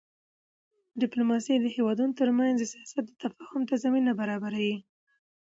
[1.01, 4.75] ډیپلوماسي د هېوادونو ترمنځ د سیاست تفاهم ته زمینه برابروي.